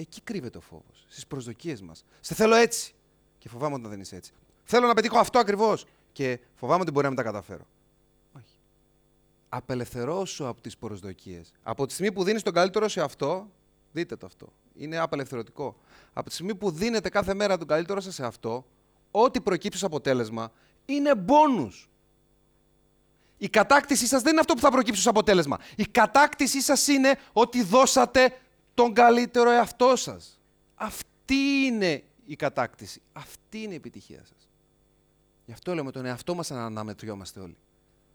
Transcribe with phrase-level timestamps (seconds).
[0.00, 1.04] Εκεί κρύβεται ο φόβος.
[1.08, 2.04] Στις προσδοκίες μας.
[2.20, 2.94] Σε θέλω έτσι.
[3.38, 4.32] Και φοβάμαι όταν δεν είσαι έτσι.
[4.64, 5.84] Θέλω να πετύχω αυτό ακριβώς.
[6.12, 7.66] Και φοβάμαι ότι μπορεί να μην τα καταφέρω.
[8.32, 8.54] Όχι.
[9.48, 11.52] Απελευθερώσου από τις προσδοκίες.
[11.62, 13.50] Από τη στιγμή που δίνεις τον καλύτερο σε αυτό,
[13.92, 14.52] δείτε το αυτό.
[14.74, 15.76] Είναι απελευθερωτικό.
[16.12, 18.66] Από τη στιγμή που δίνετε κάθε μέρα τον καλύτερο σας σε αυτό,
[19.10, 20.52] ό,τι προκύψει ως αποτέλεσμα
[20.84, 21.88] είναι μπόνους.
[23.36, 25.58] Η κατάκτησή σας δεν είναι αυτό που θα προκύψει ως αποτέλεσμα.
[25.76, 28.38] Η κατάκτησή σας είναι ότι δώσατε
[28.78, 30.40] τον καλύτερο εαυτό σας.
[30.74, 33.02] Αυτή είναι η κατάκτηση.
[33.12, 34.48] Αυτή είναι η επιτυχία σας.
[35.44, 37.56] Γι' αυτό λέμε τον εαυτό μας να αναμετριόμαστε όλοι.